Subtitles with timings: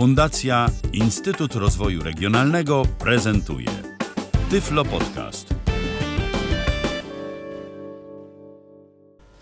[0.00, 3.68] Fundacja Instytut Rozwoju Regionalnego prezentuje
[4.50, 5.54] Tyflo Podcast.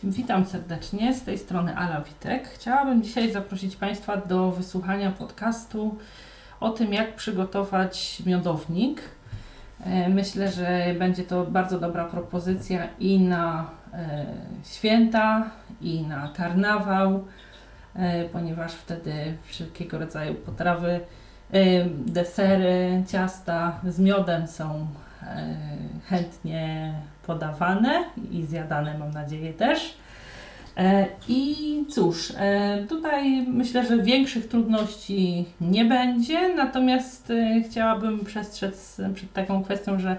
[0.03, 2.49] Witam serdecznie, z tej strony Ala Witek.
[2.49, 5.99] Chciałabym dzisiaj zaprosić Państwa do wysłuchania podcastu
[6.61, 9.03] o tym, jak przygotować miodownik.
[9.85, 14.27] E, Myślę, że będzie to bardzo dobra propozycja i na e,
[14.65, 15.51] święta,
[15.81, 17.25] i na karnawał,
[18.33, 19.13] ponieważ wtedy
[19.47, 21.01] wszelkiego rodzaju potrawy,
[21.53, 24.87] e, desery, ciasta z miodem są
[25.23, 25.57] e,
[26.09, 26.95] chętnie
[27.27, 29.99] podawane i zjadane, mam nadzieję, też.
[30.79, 39.01] E, I cóż, e, tutaj myślę, że większych trudności nie będzie, natomiast e, chciałabym przestrzec
[39.15, 40.19] przed taką kwestią, że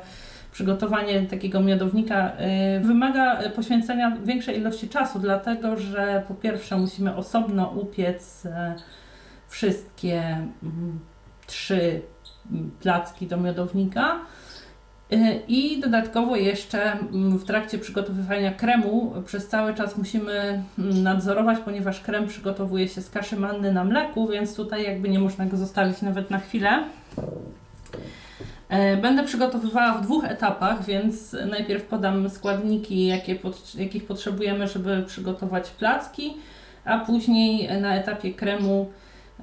[0.51, 7.15] przygotowanie takiego miodownika e, wymaga e, poświęcenia większej ilości czasu, dlatego że po pierwsze musimy
[7.15, 8.75] osobno upiec e,
[9.47, 10.21] wszystkie
[10.63, 10.99] mm,
[11.47, 12.01] trzy
[12.51, 14.19] mm, placki do miodownika.
[15.13, 22.01] Y, I dodatkowo jeszcze mm, w trakcie przygotowywania kremu przez cały czas musimy nadzorować, ponieważ
[22.01, 26.01] krem przygotowuje się z kaszy manny na mleku, więc tutaj jakby nie można go zostawić
[26.01, 26.83] nawet na chwilę.
[28.69, 35.03] E, Będę przygotowywała w dwóch etapach, więc najpierw podam składniki, jakie pot, jakich potrzebujemy, żeby
[35.07, 36.33] przygotować placki,
[36.85, 38.91] a później na etapie kremu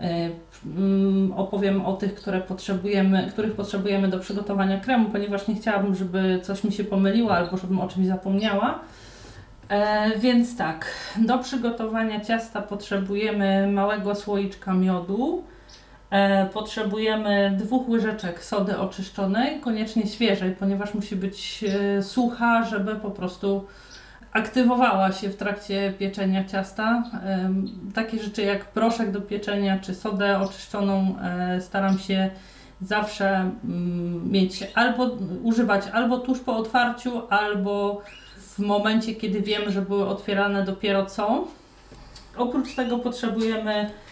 [0.00, 0.30] e,
[0.66, 6.40] mm, opowiem o tych, które potrzebujemy, których potrzebujemy do przygotowania kremu, ponieważ nie chciałabym, żeby
[6.42, 8.80] coś mi się pomyliło albo żebym o czymś zapomniała.
[9.68, 10.86] E, więc tak,
[11.18, 15.44] do przygotowania ciasta potrzebujemy małego słoiczka miodu,
[16.52, 23.66] potrzebujemy dwóch łyżeczek sody oczyszczonej, koniecznie świeżej, ponieważ musi być e, sucha, żeby po prostu
[24.32, 27.02] aktywowała się w trakcie pieczenia ciasta.
[27.24, 32.30] Em, Takie rzeczy jak proszek do pieczenia czy sodę oczyszczoną e, staram się
[32.80, 35.04] zawsze mm, mieć albo
[35.42, 38.02] używać albo tuż po otwarciu, albo
[38.36, 41.44] w momencie, kiedy wiem, że były otwierane dopiero co.
[42.36, 44.05] Oprócz tego potrzebujemy e,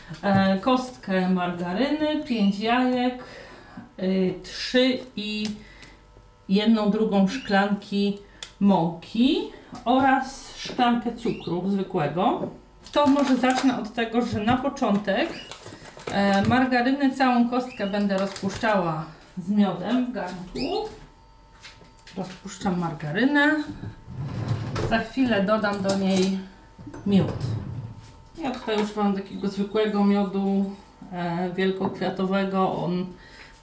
[0.60, 3.24] kostkę margaryny, 5 jajek,
[3.98, 5.46] y, 3 i
[6.48, 8.18] jedną drugą szklanki
[8.60, 9.36] mąki
[9.84, 12.48] oraz szklankę cukru zwykłego.
[12.92, 15.28] To może zacznę od tego, że na początek
[16.10, 19.04] e, margarynę całą kostkę będę rozpuszczała
[19.38, 20.88] z miodem w garnku.
[22.16, 23.54] Rozpuszczam margarynę.
[24.90, 26.38] Za chwilę dodam do niej
[27.06, 27.32] miód.
[28.38, 30.70] Ja tutaj używam takiego zwykłego miodu
[31.12, 32.72] e, wielkokwiatowego.
[32.72, 33.06] On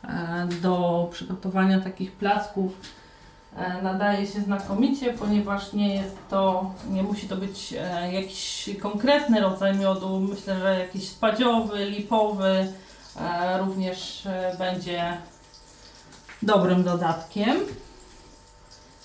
[0.03, 2.71] e, do przygotowania takich placków
[3.57, 7.73] e, nadaje się znakomicie, ponieważ nie jest to, nie musi to być
[8.11, 10.19] jakiś konkretny rodzaj miodu.
[10.19, 12.73] Myślę, że jakiś spadziowy, lipowy
[13.59, 14.27] również
[14.57, 15.17] będzie
[16.41, 17.57] dobrym dodatkiem.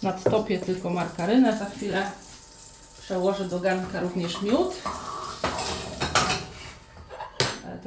[0.02, 2.10] Nadtopię tylko margarynę, za chwilę
[3.00, 4.74] przełożę do garnka również miód.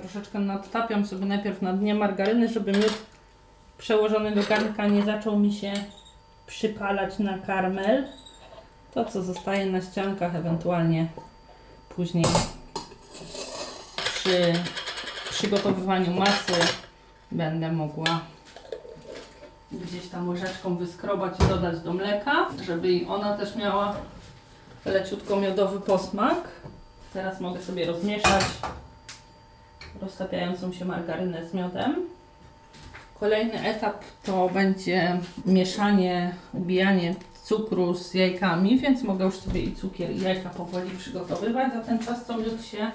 [0.02, 2.94] Troszeczkę nadtapiam sobie najpierw na dnie margaryny, żeby miód
[3.78, 5.74] przełożony do garnka nie zaczął mi się
[6.48, 8.08] przypalać na karmel.
[8.94, 11.08] To, co zostaje na ściankach, ewentualnie
[11.90, 12.26] później
[14.14, 14.54] przy
[15.30, 16.54] przygotowywaniu masy
[17.32, 18.22] będę mogła
[19.72, 23.96] gdzieś tam łyżeczką wyskrobać i dodać do mleka, żeby i ona też miała
[24.86, 26.38] leciutko miodowy posmak.
[27.14, 28.44] Teraz mogę sobie rozmieszać
[30.02, 31.96] roztapiającą się margarynę z miodem.
[33.20, 40.12] Kolejny etap to będzie mieszanie, ubijanie cukru z jajkami, więc mogę już sobie i cukier
[40.12, 41.74] i jajka powoli przygotowywać.
[41.74, 42.92] Za ten czas co miód się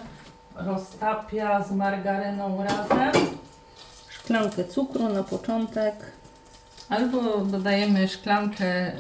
[0.57, 3.13] roztapia z margaryną razem.
[4.09, 5.95] Szklankę cukru na początek.
[6.89, 8.95] Albo dodajemy szklankę e,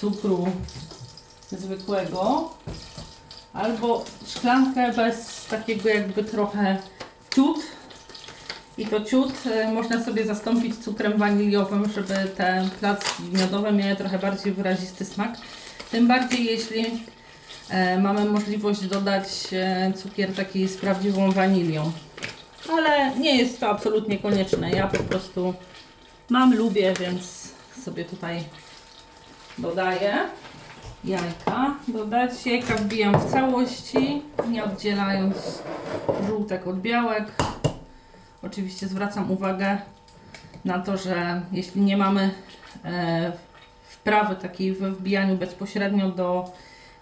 [0.00, 0.46] cukru
[1.52, 2.50] zwykłego,
[3.52, 6.76] albo szklankę bez takiego jakby trochę
[7.34, 7.58] ciut.
[8.78, 14.18] I to ciut e, można sobie zastąpić cukrem waniliowym, żeby te placki miodowe miały trochę
[14.18, 15.36] bardziej wyrazisty smak.
[15.90, 16.84] Tym bardziej jeśli
[17.70, 21.92] e, mamy możliwość dodać e, cukier taki z prawdziwą wanilią.
[22.68, 24.70] Ale nie jest to absolutnie konieczne.
[24.70, 25.54] Ja po prostu
[26.28, 27.48] mam, lubię, więc
[27.84, 28.44] sobie tutaj
[29.58, 30.18] dodaję
[31.04, 31.74] jajka.
[31.88, 35.62] Dodać jajka wbijam w całości, nie oddzielając
[36.26, 37.24] żółtek od białek.
[38.42, 39.78] Oczywiście zwracam uwagę
[40.64, 42.30] na to, że jeśli nie mamy
[42.84, 43.32] e,
[43.88, 46.52] wprawy takiej we wbijaniu bezpośrednio do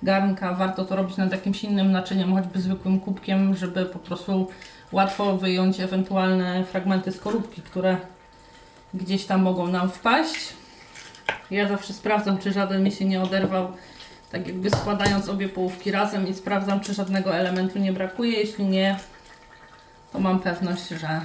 [0.03, 4.49] garnka, warto to robić nad jakimś innym naczyniem, choćby zwykłym kubkiem, żeby po prostu
[4.93, 7.97] łatwo wyjąć ewentualne fragmenty skorupki, które
[8.95, 10.53] gdzieś tam mogą nam wpaść.
[11.51, 13.73] Ja zawsze sprawdzam, czy żaden mi się nie oderwał,
[14.33, 18.33] tak jakby składając obie połówki razem i sprawdzam, czy żadnego elementu nie brakuje.
[18.33, 18.99] Jeśli nie,
[20.13, 21.21] to mam pewność, że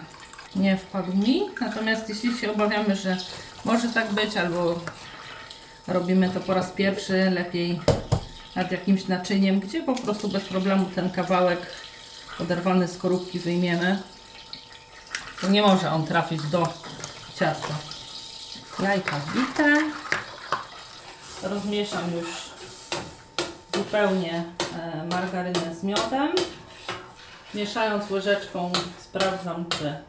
[0.56, 1.42] nie wpadł mi.
[1.62, 3.18] Natomiast jeśli się obawiamy, że
[3.66, 4.80] może tak być, albo
[5.88, 7.80] robimy to po raz pierwszy, lepiej
[8.56, 11.60] nad jakimś naczyniem, gdzie po prostu bez problemu ten kawałek
[12.40, 14.00] oderwany z skorupki wyjmiemy,
[15.42, 16.74] to nie może on trafić do
[17.36, 17.93] ciasta.
[18.80, 19.78] Jajka wbite.
[21.44, 22.28] Rozmieszam już
[23.76, 24.44] zupełnie
[24.80, 26.30] e, margarynę z miodem.
[27.54, 30.00] Mieszając łyżeczką sprawdzam, czy e,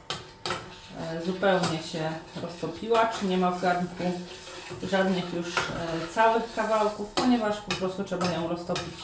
[1.27, 2.13] zupełnie się
[2.43, 4.13] roztopiła, czy nie ma w garnku
[4.83, 5.61] żadnych już e,
[6.15, 8.95] całych kawałków, ponieważ po prostu trzeba ją roztopić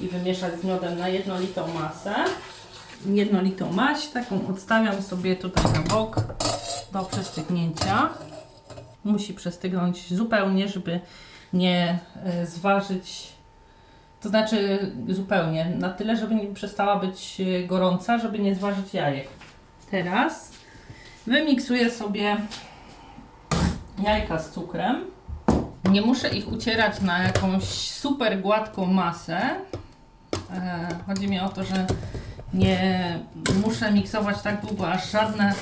[0.00, 2.14] i wymieszać z miodem na jednolitą masę.
[3.06, 6.16] Jednolitą maść, taką odstawiam sobie tutaj na bok
[6.92, 8.08] do przestygnięcia.
[9.04, 11.00] Musi przestygnąć zupełnie, żeby
[11.52, 13.32] nie e, zważyć,
[14.20, 14.78] to znaczy
[15.08, 19.28] zupełnie, na tyle, żeby nie przestała być e, gorąca, żeby nie zważyć jajek.
[19.90, 20.52] Teraz
[21.26, 22.36] wymiksuję sobie
[24.04, 25.04] jajka z cukrem.
[25.90, 29.40] Nie muszę ich ucierać na jakąś super gładką masę.
[30.50, 31.86] E, chodzi mi o to, że
[32.54, 33.18] nie
[33.66, 35.54] muszę miksować tak długo, aż żadne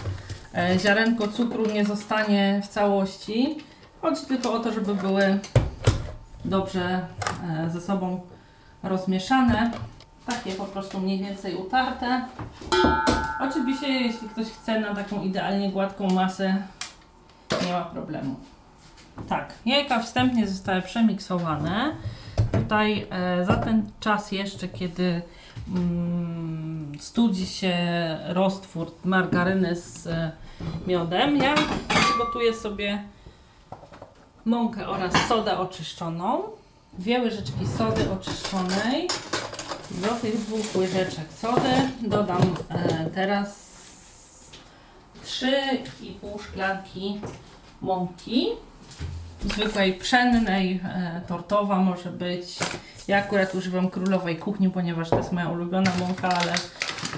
[0.78, 3.56] ziarenko cukru nie zostanie w całości.
[4.02, 5.38] Chodzi tylko o to, żeby były
[6.44, 7.06] dobrze
[7.48, 8.20] e, ze sobą
[8.82, 9.70] rozmieszane.
[10.26, 12.24] Takie po prostu mniej więcej utarte.
[13.40, 16.62] Oczywiście, jeśli ktoś chce na taką idealnie gładką masę,
[17.66, 18.34] nie ma problemu.
[19.28, 21.94] Tak, jajka wstępnie zostały przemiksowane.
[22.52, 25.22] Tutaj e, za ten czas jeszcze, kiedy
[25.68, 27.76] mm, studzi się
[28.28, 30.32] roztwór margaryny z e,
[30.86, 31.54] miodem, ja
[31.88, 33.02] przygotuję sobie
[34.44, 36.42] mąkę oraz sodę oczyszczoną.
[36.98, 39.08] Dwie łyżeczki sody oczyszczonej.
[39.90, 41.70] Do tych dwóch łyżeczek sody
[42.02, 43.66] dodam e, teraz
[45.24, 47.20] 3,5 szklanki
[47.80, 48.48] mąki.
[49.44, 52.58] Zwykłej pszennej, e, tortowa może być.
[53.08, 56.52] Ja akurat używam królowej kuchni, ponieważ to jest moja ulubiona mąka, ale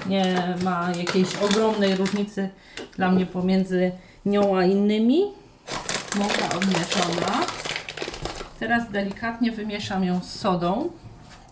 [0.05, 2.49] nie ma jakiejś ogromnej różnicy
[2.99, 3.91] dla mnie pomiędzy
[4.25, 5.21] nią a innymi.
[6.15, 7.45] Mąka odmieszana.
[8.59, 10.89] Teraz delikatnie wymieszam ją z sodą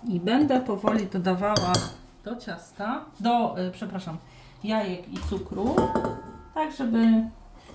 [0.07, 1.73] i będę powoli dodawała
[2.23, 4.17] do ciasta, do, e, przepraszam,
[4.63, 5.75] jajek i cukru,
[6.53, 6.99] tak żeby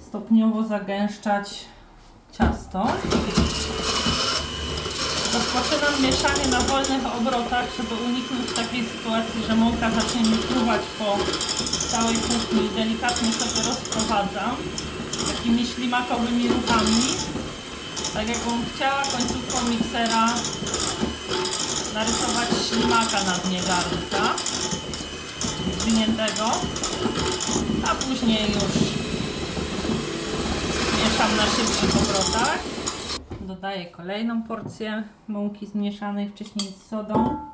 [0.01, 1.65] stopniowo zagęszczać
[2.33, 2.87] ciasto.
[5.35, 11.17] Rozpoczynam mieszanie na wolnych obrotach, żeby uniknąć takiej sytuacji, że mąka zacznie mi fruwać po
[11.93, 14.57] całej kuchni delikatnie sobie rozprowadzam
[15.27, 17.03] takimi ślimakowymi ruchami.
[18.15, 20.27] Tak jakbym chciała końcówką miksera
[21.95, 24.35] narysować ślimaka na dnie garnka
[25.79, 26.51] zwiniętego,
[27.85, 28.75] a później już
[30.99, 32.59] mieszam na szybkich obrotach.
[33.41, 37.52] Dodaję kolejną porcję mąki zmieszanej wcześniej z sodą.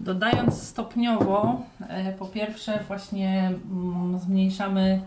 [0.00, 5.00] Dodając stopniowo, e, po pierwsze właśnie mm, zmniejszamy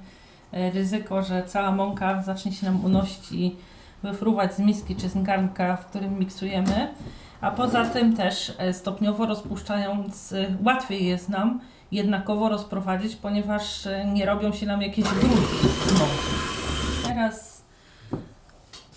[0.52, 3.56] e, ryzyko, że cała mąka zacznie się nam unosić i
[4.04, 6.94] wyfruwać z miski czy z garnka, w którym miksujemy.
[7.42, 10.34] A poza tym też e, stopniowo rozpuszczając,
[10.66, 11.60] łatwiej jest nam
[11.92, 15.68] jednakowo rozprowadzić, ponieważ nie robią się nam jakieś grudki
[16.00, 16.36] mąki.
[17.04, 17.62] Teraz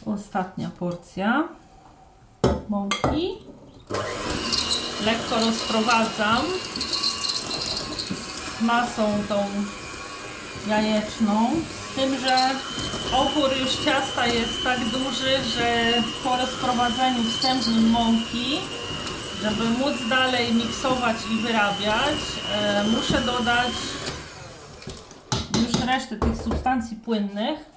[0.07, 1.49] ostatnia porcja
[2.69, 3.33] mąki.
[5.07, 6.43] Lekko rozprowadzam
[8.61, 9.45] masą tą
[10.69, 11.51] jajeczną.
[11.93, 12.51] Z tym, że
[13.17, 15.93] opór już ciasta jest tak duży, że
[16.25, 18.59] po rozprowadzeniu wstępnym mąki,
[19.43, 22.19] żeby móc dalej miksować i wyrabiać,
[22.53, 23.73] e, muszę dodać
[25.55, 27.73] już resztę tych substancji płynnych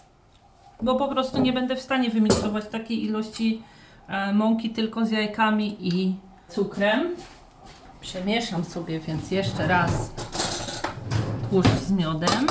[0.82, 3.62] bo po prostu nie będę w stanie wymiksować takiej ilości
[4.08, 6.16] e, mąki tylko z jajkami i
[6.50, 7.16] cukrem.
[8.02, 9.92] Przemieszam sobie więc jeszcze raz
[11.50, 12.48] tłuszcz z miodem.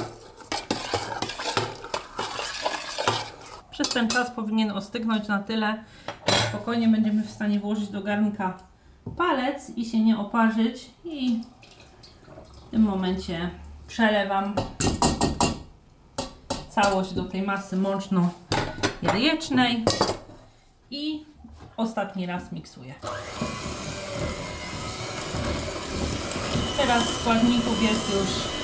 [3.70, 5.84] Przez ten czas powinien ostygnąć na tyle,
[6.26, 8.58] że spokojnie będziemy w stanie włożyć do garnka
[9.16, 11.40] palec i się nie oparzyć i
[12.54, 13.50] w tym momencie
[13.86, 14.54] przelewam
[16.68, 19.84] całość do tej masy mączno-jajecznej
[20.90, 21.24] i
[21.76, 22.94] ostatni raz miksuję.
[26.76, 28.54] Teraz składników jest już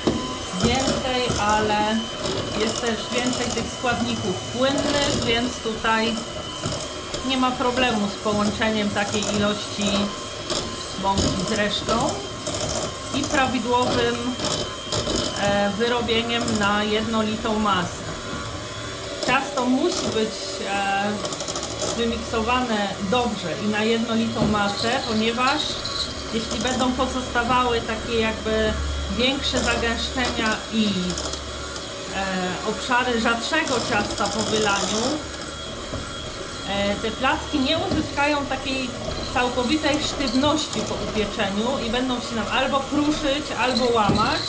[0.71, 1.97] więcej, ale
[2.61, 6.15] jest też więcej tych składników płynnych, więc tutaj
[7.29, 9.91] nie ma problemu z połączeniem takiej ilości
[11.03, 12.11] mąki z resztą
[13.15, 14.15] i prawidłowym
[15.43, 18.11] e, wyrobieniem na jednolitą masę.
[19.27, 20.31] Ciasto musi być
[20.69, 21.03] e,
[22.01, 25.63] wymiksowane dobrze i na jednolitą masę, ponieważ
[26.35, 28.73] jeśli będą pozostawały takie jakby
[29.19, 35.03] większe zagęszczenia i e, obszary rzadszego ciasta po wylaniu,
[36.69, 38.91] e, te placki nie uzyskają takiej
[39.35, 44.43] całkowitej sztywności po upieczeniu i będą się nam albo kruszyć, albo łamać,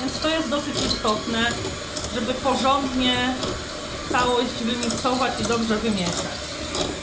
[0.00, 1.46] więc to jest dosyć istotne,
[2.14, 3.34] żeby porządnie
[4.12, 6.45] całość wymiksować i dobrze wymieszać.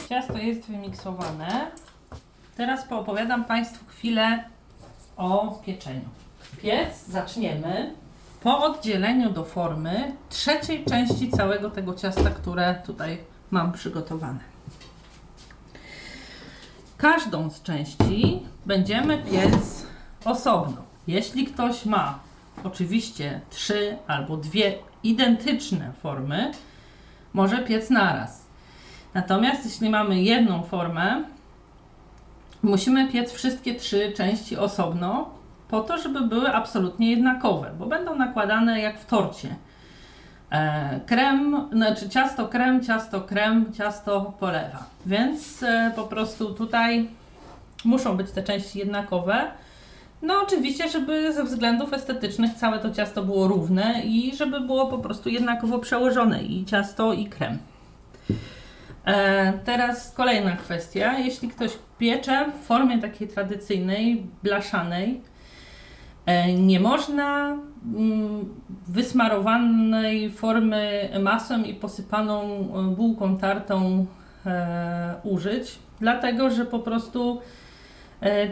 [0.10, 1.72] Ciasto jest wymiksowane.
[2.58, 4.44] Teraz poopowiadam Państwu chwilę
[5.18, 6.10] o pieczeniu.
[6.62, 7.94] Piec zaczniemy
[8.42, 13.18] po oddzieleniu do formy trzeciej części całego tego ciasta, które tutaj
[13.52, 14.40] mam przygotowane.
[16.98, 19.86] Każdą z części będziemy piec
[20.26, 20.78] osobno.
[21.08, 22.20] Jeśli ktoś ma
[22.64, 26.52] oczywiście trzy albo dwie identyczne formy,
[27.34, 28.43] może piec naraz.
[29.14, 31.24] Natomiast jeśli mamy jedną formę,
[32.64, 35.30] musimy piec wszystkie trzy części osobno,
[35.70, 39.56] po to, żeby były absolutnie jednakowe, bo będą nakładane jak w torcie.
[40.52, 44.84] E, krem, znaczy ciasto krem, ciasto krem, ciasto polewa.
[45.06, 47.10] Więc e, po prostu tutaj
[47.86, 49.42] muszą być te części jednakowe.
[50.22, 54.98] No oczywiście, żeby ze względów estetycznych całe to ciasto było równe i żeby było po
[54.98, 57.58] prostu jednakowo przełożone i ciasto i krem.
[59.06, 61.20] E, teraz kolejna kwestia.
[61.20, 65.22] Jeśli ktoś piecze w formie takiej tradycyjnej, blaszanej,
[66.26, 67.58] e, nie można
[67.96, 68.46] mm,
[68.88, 74.06] wysmarowanej formy masą i posypaną e, bułką tartą
[75.24, 77.42] użyć, dlatego że po prostu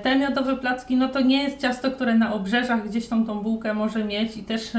[0.03, 3.74] te miodowe placki, no to nie jest ciasto, które na obrzeżach gdzieś tą, tą bułkę
[3.74, 4.72] może mieć i też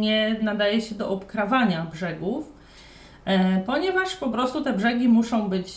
[0.00, 2.55] nie nadaje się do obkrawania brzegów.
[3.26, 5.74] E, ponieważ po prostu te brzegi muszą być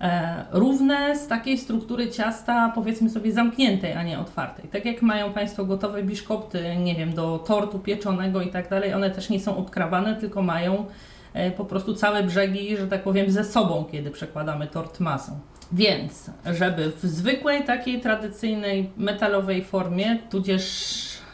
[0.00, 4.68] e, równe z takiej struktury ciasta, powiedzmy sobie zamkniętej, a nie otwartej.
[4.68, 9.10] Tak jak mają Państwo gotowe biszkopty, nie wiem, do tortu pieczonego i tak dalej, one
[9.10, 10.86] też nie są obkrawane, tylko mają
[11.32, 15.38] e, po prostu całe brzegi, że tak powiem, ze sobą, kiedy przekładamy tort masą.
[15.72, 21.24] Więc, żeby w zwykłej, takiej tradycyjnej, metalowej formie, tudzież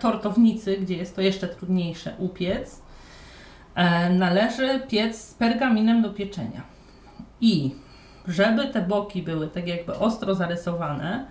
[0.00, 2.83] tortownicy, gdzie jest to jeszcze trudniejsze, upiec,
[4.10, 6.62] należy piec z pergaminem do pieczenia.
[7.40, 7.74] I
[8.28, 11.26] żeby te boki były tak jakby ostro zarysowane,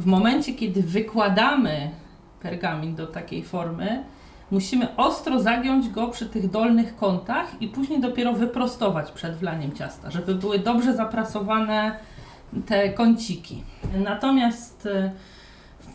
[0.00, 1.90] w momencie kiedy wykładamy
[2.42, 4.04] pergamin do takiej formy,
[4.50, 10.10] musimy ostro zagiąć go przy tych dolnych kątach i później dopiero wyprostować przed wlaniem ciasta,
[10.10, 11.96] żeby były dobrze zaprasowane
[12.66, 13.64] te kąciki.
[14.04, 15.12] Natomiast e,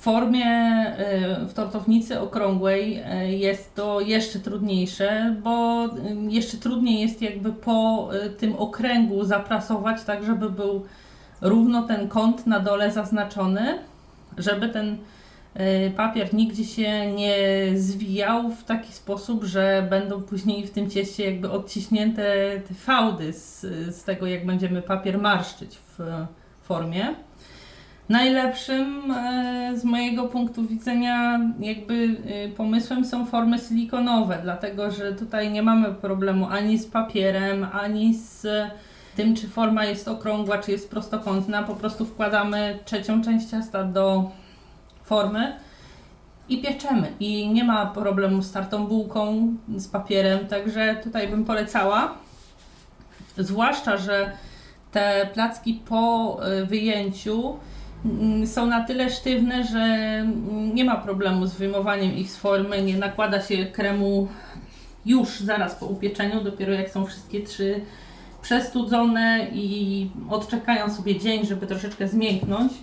[0.07, 5.89] formie e, w tortownicy okrągłej e, jest to jeszcze trudniejsze, bo e,
[6.29, 10.85] jeszcze trudniej jest jakby po tym okręgu zaprasować tak, żeby był
[11.41, 13.79] równo ten kąt na dole zaznaczony,
[14.37, 14.97] żeby ten
[15.95, 17.37] papier nigdzie się nie
[17.75, 22.23] zwijał w taki sposób, że będą później w tym cieście jakby odciśnięte
[22.67, 23.61] te fałdy z,
[23.95, 26.25] z tego, jak będziemy papier marszczyć w
[26.63, 27.15] formie.
[28.09, 35.51] Najlepszym e, z mojego punktu widzenia jakby e, pomysłem są formy silikonowe, dlatego że tutaj
[35.51, 38.47] nie mamy problemu ani z papierem, ani z
[39.15, 41.63] tym, czy forma jest okrągła, czy jest prostokątna.
[41.63, 44.31] Po prostu wkładamy trzecią część ciasta do
[45.03, 45.55] formy
[46.49, 47.11] i pieczemy.
[47.19, 52.13] I nie ma problemu z tartą bułką, z papierem, także tutaj bym polecała.
[53.37, 54.31] Zwłaszcza, że
[54.91, 57.57] te placki po e, wyjęciu
[58.45, 62.97] są na tyle sztywne, że mm, nie ma problemu z wyjmowaniem ich z formy, nie
[62.97, 64.27] nakłada się kremu
[65.05, 67.81] już zaraz po upieczeniu, dopiero jak są wszystkie trzy
[68.41, 72.73] przestudzone i odczekają sobie dzień, żeby troszeczkę zmięknąć.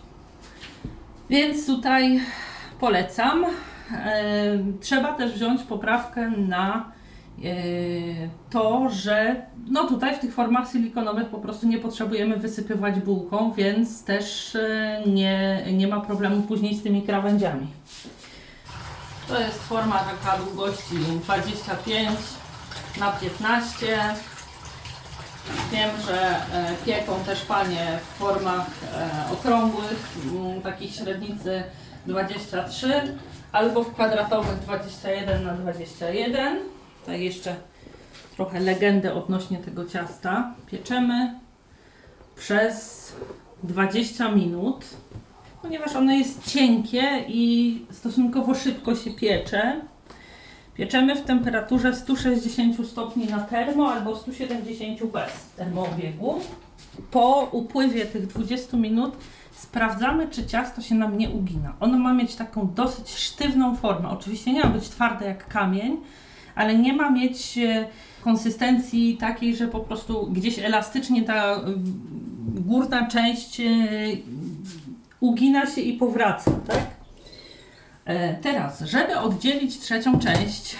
[1.30, 2.20] Więc tutaj
[2.80, 3.44] polecam.
[3.44, 6.92] E, trzeba też wziąć poprawkę na
[8.50, 14.04] to, że no tutaj w tych formach silikonowych po prostu nie potrzebujemy wysypywać bułką, więc
[14.04, 17.66] też e, nie, nie ma problemu później z tymi krawędziami.
[19.28, 22.10] To jest forma taka długości 25
[23.00, 23.86] na 15.
[25.72, 28.66] Wiem, że e, pieką też panie w formach
[29.32, 30.18] okrągłych,
[30.62, 31.62] takich średnicy
[32.06, 33.16] 23
[33.52, 36.58] albo w kwadratowych 21 na 21.
[37.04, 37.56] Tutaj jeszcze
[38.36, 40.54] trochę legendę odnośnie tego ciasta.
[40.66, 41.34] Pieczemy
[42.36, 43.12] przez
[43.62, 44.84] 20 minut,
[45.62, 49.80] ponieważ ono jest cienkie i stosunkowo szybko się piecze.
[50.74, 56.40] Pieczemy w temperaturze 160 stopni na termo albo 170 bez termoobiegu.
[57.10, 59.16] Po upływie tych 20 minut
[59.52, 61.72] sprawdzamy, czy ciasto się nam nie ugina.
[61.80, 64.08] Ono ma mieć taką dosyć sztywną formę.
[64.08, 65.96] Oczywiście nie ma być twarde jak kamień,
[66.54, 67.86] ale nie ma mieć e,
[68.22, 71.60] konsystencji takiej, że po prostu gdzieś elastycznie ta
[72.54, 73.64] górna część e,
[75.20, 76.86] ugina się i powraca, tak?
[78.04, 80.76] E, teraz, żeby oddzielić trzecią część,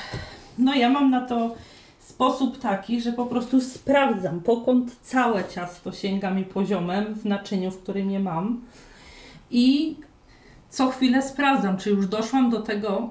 [0.58, 1.54] no ja mam na to
[1.98, 7.82] sposób taki, że po prostu sprawdzam, pokąd całe ciasto sięga mi poziomem w naczyniu, w
[7.82, 8.60] którym je mam
[9.50, 9.96] i
[10.70, 13.10] co chwilę sprawdzam, czy już doszłam do tego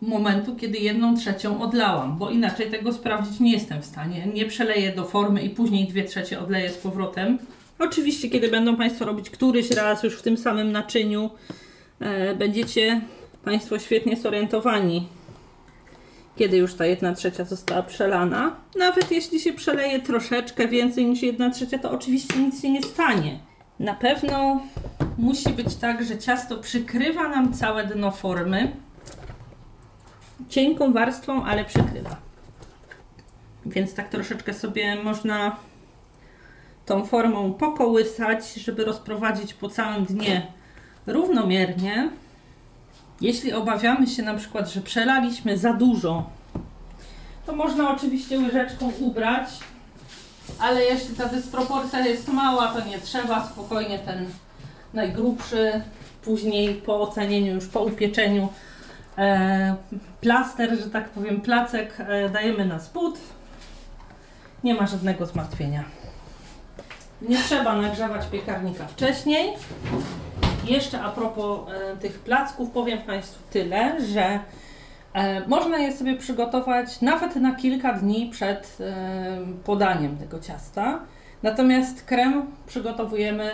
[0.00, 4.26] momentu, kiedy jedną trzecią odlałam, bo inaczej tego sprawdzić nie jestem w stanie.
[4.34, 7.38] Nie przeleję do formy i później dwie trzecie odleję z powrotem.
[7.78, 11.30] Oczywiście, kiedy będą Państwo robić któryś raz już w tym samym naczyniu,
[12.00, 13.00] e, będziecie
[13.44, 15.08] Państwo świetnie zorientowani,
[16.36, 18.56] kiedy już ta jedna trzecia została przelana.
[18.76, 23.38] Nawet jeśli się przeleje troszeczkę więcej niż jedna trzecia, to oczywiście nic się nie stanie.
[23.78, 24.60] Na pewno
[25.18, 28.72] musi być tak, że ciasto przykrywa nam całe dno formy.
[30.48, 32.16] Cienką warstwą, ale przykrywa.
[33.66, 35.56] Więc tak troszeczkę sobie można
[36.86, 40.46] tą formą pokołysać, żeby rozprowadzić po całym dnie
[41.06, 42.10] równomiernie.
[43.20, 46.30] Jeśli obawiamy się na przykład, że przelaliśmy za dużo,
[47.46, 49.48] to można oczywiście łyżeczką ubrać,
[50.58, 54.26] ale jeśli ta dysproporcja jest mała, to nie trzeba, spokojnie ten
[54.94, 55.82] najgrubszy,
[56.24, 58.48] później po ocenieniu, już po upieczeniu
[60.20, 63.18] plaster, że tak powiem, placek e, dajemy na spód.
[64.64, 65.84] Nie ma żadnego zmartwienia.
[67.22, 69.54] Nie trzeba nagrzewać piekarnika wcześniej.
[70.66, 74.40] Jeszcze a propos e, tych placków powiem Państwu tyle, że
[75.14, 78.94] e, można je sobie przygotować nawet na kilka dni przed e,
[79.64, 81.00] podaniem tego ciasta.
[81.42, 83.50] Natomiast krem przygotowujemy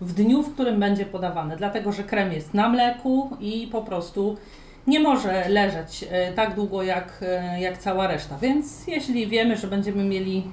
[0.00, 4.36] w dniu, w którym będzie podawany, dlatego że krem jest na mleku i po prostu
[4.86, 8.38] nie może leżeć e, tak długo jak, e, jak cała reszta.
[8.38, 10.50] Więc jeśli wiemy, że będziemy mieli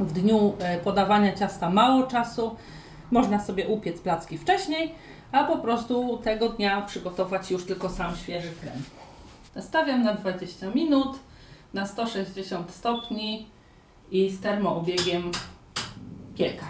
[0.00, 2.56] w dniu e, podawania ciasta mało czasu,
[3.10, 4.94] można sobie upiec placki wcześniej,
[5.32, 8.82] a po prostu tego dnia przygotować już tylko sam świeży krem.
[9.54, 11.18] Nastawiam na 20 minut
[11.74, 13.46] na 160 stopni
[14.10, 15.30] i z termoobiegiem
[16.36, 16.64] piekę.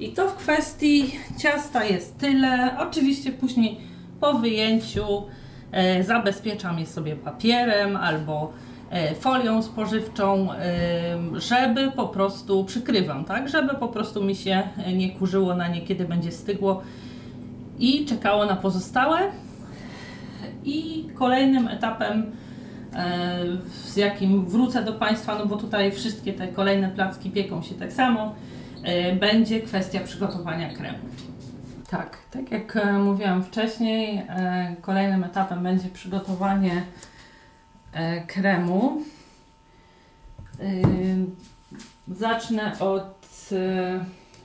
[0.00, 2.76] I to w kwestii ciasta jest tyle.
[2.78, 3.80] Oczywiście później
[4.20, 5.26] po wyjęciu
[6.00, 8.52] zabezpieczam je sobie papierem albo
[8.90, 10.58] e, folią spożywczą, e,
[11.34, 13.48] żeby po prostu przykrywam, tak?
[13.48, 14.62] Żeby po prostu mi się
[14.96, 16.82] nie kurzyło na nie, kiedy będzie stygło
[17.78, 19.18] i czekało na pozostałe.
[20.64, 22.32] I kolejnym etapem,
[22.94, 23.38] e,
[23.84, 27.92] z jakim wrócę do Państwa, no bo tutaj wszystkie te kolejne placki pieką się tak
[27.92, 28.34] samo,
[28.82, 30.98] e, będzie kwestia przygotowania kremu.
[31.90, 34.26] Tak, tak jak e, mówiłam wcześniej,
[34.80, 36.82] kolejnym etapem będzie przygotowanie
[38.26, 39.02] kremu.
[42.08, 43.24] Zacznę od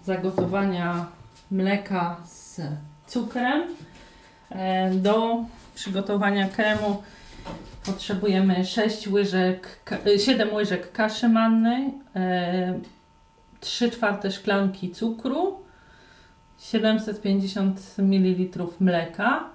[0.06, 1.06] zagotowania
[1.52, 2.62] mleka z
[3.08, 3.64] cukrem.
[4.92, 5.38] Do
[5.76, 7.04] przygotowania kremu
[7.86, 9.80] potrzebujemy 6 łyżek,
[10.26, 11.94] 7 łyżek kaszy mannej,
[13.60, 15.65] 3 czwarte szklanki cukru,
[16.72, 19.50] 750 ml mleka,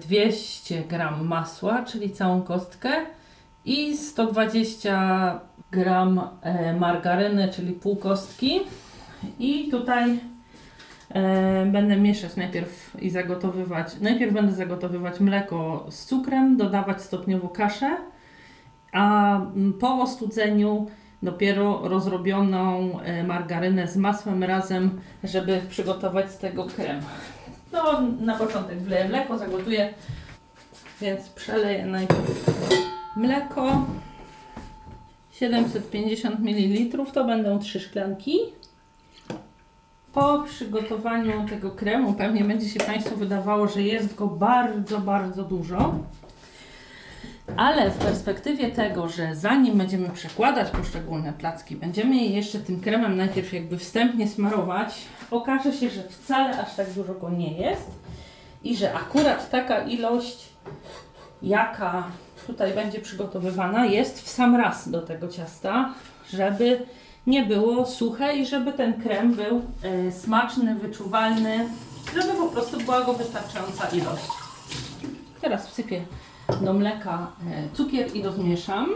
[0.00, 2.90] 200 g masła, czyli całą kostkę
[3.64, 5.40] i 120
[5.72, 6.06] g
[6.80, 8.60] margaryny, czyli pół kostki.
[9.38, 10.20] I tutaj
[11.14, 14.00] E, będę mieszać najpierw i zagotowywać.
[14.00, 17.96] Najpierw będę zagotowywać mleko z cukrem, dodawać stopniowo kaszę,
[18.92, 19.40] a
[19.80, 20.86] po ostudzeniu
[21.22, 27.00] dopiero rozrobioną e, margarynę z masłem razem, żeby przygotować z tego krem.
[27.72, 29.94] No, na początek wleję mleko, zagotuję,
[31.00, 32.50] więc przeleję najpierw
[33.16, 33.86] mleko.
[35.30, 38.38] 750 ml to będą 3 szklanki.
[40.12, 45.94] Po przygotowaniu tego kremu pewnie będzie się Państwu wydawało, że jest go bardzo, bardzo dużo.
[47.58, 53.16] Ale w perspektywie tego, że zanim będziemy przekładać poszczególne placki, będziemy je jeszcze tym kremem
[53.16, 54.94] najpierw jakby wstępnie smarować,
[55.30, 57.90] okaże się, że wcale aż tak dużo go nie jest.
[58.64, 60.48] i że akurat taka ilość,
[61.42, 62.04] jaka
[62.46, 65.94] tutaj będzie przygotowywana, jest w sam raz do tego ciasta,
[66.32, 66.86] żeby
[67.26, 71.68] nie było suche i żeby ten krem był e, smaczny, wyczuwalny,
[72.14, 74.28] żeby po prostu była go wystarczająca ilość.
[75.40, 76.00] Teraz wsypię
[76.56, 78.88] do mleka e, cukier i rozmieszam.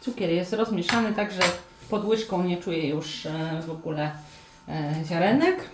[0.00, 1.42] Cukier jest rozmieszany tak, że
[1.90, 4.10] pod łyżką nie czuję już e, w ogóle
[4.68, 5.70] e, ziarenek.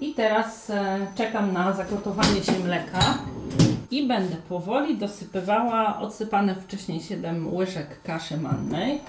[0.00, 0.72] I teraz
[1.14, 3.18] czekam na zagotowanie się mleka
[3.90, 9.00] i będę powoli dosypywała odsypane wcześniej 7 łyżek kaszy mannej.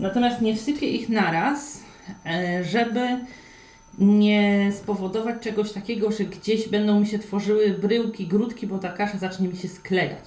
[0.00, 1.80] Natomiast nie wsypię ich naraz,
[2.62, 3.18] żeby
[3.98, 9.18] nie spowodować czegoś takiego, że gdzieś będą mi się tworzyły bryłki, grudki, bo ta kasza
[9.18, 10.24] zacznie mi się sklejać.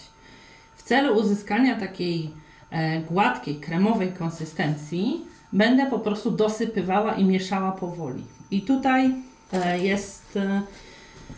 [0.75, 2.31] W celu uzyskania takiej
[2.71, 8.23] e, gładkiej, kremowej konsystencji będę po prostu dosypywała i mieszała powoli.
[8.51, 9.15] I tutaj
[9.53, 10.61] e, jest e,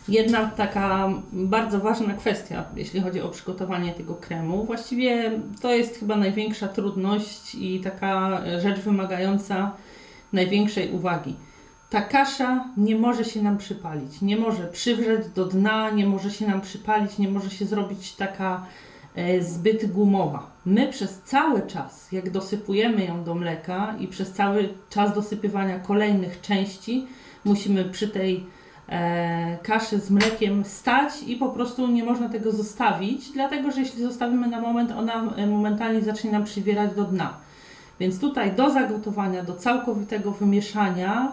[0.08, 4.64] jedna taka bardzo ważna kwestia, jeśli chodzi o przygotowanie tego kremu.
[4.64, 9.72] Właściwie to jest chyba największa trudność i taka rzecz wymagająca
[10.32, 11.34] największej uwagi.
[11.90, 16.46] Ta kasza nie może się nam przypalić, nie może przywrzeć do dna, nie może się
[16.46, 18.66] nam przypalić, nie może się zrobić taka
[19.14, 20.50] e, zbyt gumowa.
[20.66, 26.40] My przez cały czas, jak dosypujemy ją do mleka i przez cały czas dosypywania kolejnych
[26.40, 27.06] części,
[27.44, 28.46] musimy przy tej
[28.88, 34.02] e, kaszy z mlekiem stać i po prostu nie można tego zostawić, dlatego że jeśli
[34.02, 37.36] zostawimy na moment, ona e, momentalnie zacznie nam przywierać do dna.
[38.00, 41.32] Więc tutaj do zagotowania, do całkowitego wymieszania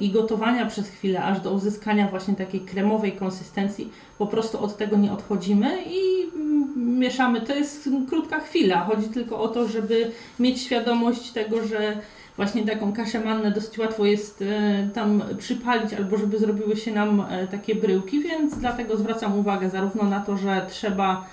[0.00, 4.96] i gotowania przez chwilę, aż do uzyskania właśnie takiej kremowej konsystencji, po prostu od tego
[4.96, 7.40] nie odchodzimy i mm, mieszamy.
[7.40, 8.84] To jest krótka chwila.
[8.84, 11.96] Chodzi tylko o to, żeby mieć świadomość tego, że
[12.36, 17.26] właśnie taką kaszę mannę dosyć łatwo jest e, tam przypalić, albo żeby zrobiły się nam
[17.30, 21.26] e, takie bryłki, więc dlatego zwracam uwagę zarówno na to, że trzeba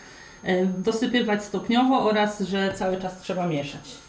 [0.44, 4.07] e, dosypywać stopniowo oraz, że cały czas trzeba mieszać.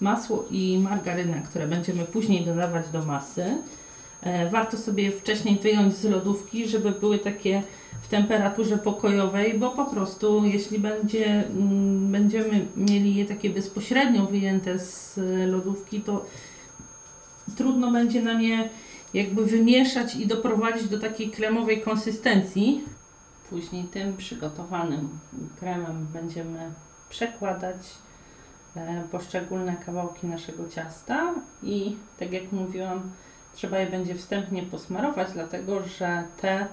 [0.00, 3.56] Masło i margarynę, które będziemy później dodawać do masy,
[4.22, 7.62] e, warto sobie wcześniej wyjąć z lodówki, żeby były takie
[8.02, 14.78] w temperaturze pokojowej, bo po prostu jeśli będzie, mm, będziemy mieli je takie bezpośrednio wyjęte
[14.78, 16.24] z e, lodówki, to
[17.56, 18.68] trudno będzie nam je
[19.14, 22.84] jakby wymieszać i doprowadzić do takiej kremowej konsystencji.
[23.50, 25.08] Później tym przygotowanym
[25.60, 26.70] kremem będziemy
[27.08, 27.76] przekładać
[29.12, 33.10] poszczególne kawałki naszego ciasta i tak jak mówiłam,
[33.54, 36.66] trzeba je będzie wstępnie posmarować, dlatego że te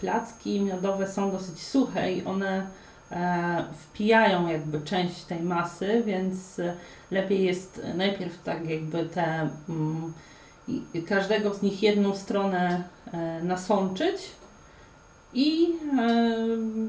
[0.00, 2.66] placki miodowe są dosyć suche i one
[3.10, 6.74] e, wpijają jakby część tej masy, więc e,
[7.10, 10.12] lepiej jest najpierw tak jakby te mm,
[11.08, 12.82] każdego z nich jedną stronę
[13.12, 14.39] e, nasączyć
[15.34, 15.68] i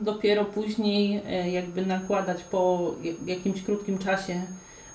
[0.01, 4.41] dopiero później e, jakby nakładać po ja- jakimś krótkim czasie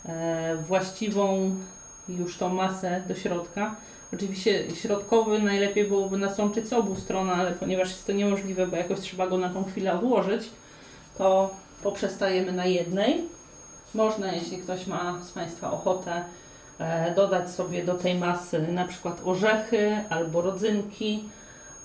[0.06, 1.54] e, właściwą
[2.08, 3.76] już tą masę do środka.
[4.14, 9.00] Oczywiście środkowy najlepiej byłoby nasączyć z obu stron, ale ponieważ jest to niemożliwe, bo jakoś
[9.00, 10.50] trzeba go na tą chwilę odłożyć,
[11.18, 11.50] to
[11.82, 13.24] poprzestajemy na jednej.
[13.94, 16.24] Można, jeśli ktoś ma z Państwa ochotę,
[16.78, 21.24] e, dodać sobie do tej masy na przykład orzechy albo rodzynki.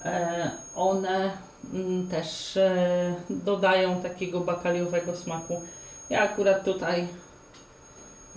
[0.05, 1.31] E, one
[1.73, 5.61] mm, też e, dodają takiego bakaliowego smaku.
[6.09, 7.07] Ja akurat tutaj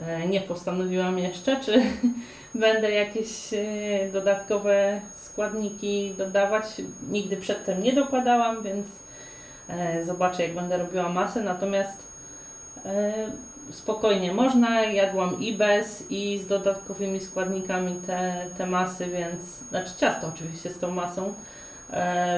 [0.06, 1.82] e, nie postanowiłam jeszcze, czy
[2.54, 3.50] będę jakieś
[4.12, 6.64] dodatkowe składniki dodawać.
[7.10, 8.86] Nigdy przedtem nie dokładałam, więc
[10.04, 11.42] zobaczę jak będę robiła masę.
[11.42, 12.02] Natomiast
[13.70, 20.30] spokojnie można, jadłam i bez, i z dodatkowymi składnikami te, te masy, więc, znaczy ciasto
[20.34, 21.34] oczywiście z tą masą,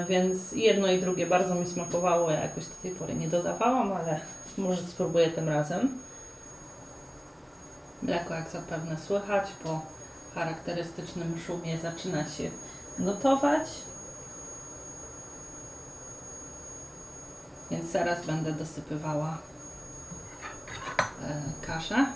[0.08, 4.20] więc jedno i drugie bardzo mi smakowało, ja jakoś do tej pory nie dodawałam, ale
[4.58, 5.98] może spróbuję tym razem.
[8.02, 9.80] Mleko jak zapewne słychać, po
[10.34, 12.50] charakterystycznym szumie zaczyna się
[12.98, 13.68] gotować.
[17.70, 19.38] Więc zaraz będę dosypywała
[21.22, 22.06] e, kaszę.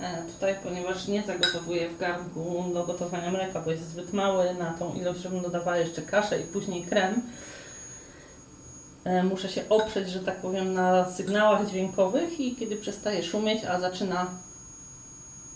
[0.00, 4.70] E, tutaj, ponieważ nie zagotowuję w garnku do gotowania mleka, bo jest zbyt mały na
[4.70, 7.22] tą ilość, żebym dodawała jeszcze kaszę i później krem,
[9.04, 13.80] e, muszę się oprzeć, że tak powiem, na sygnałach dźwiękowych i kiedy przestaje szumieć, a
[13.80, 14.30] zaczyna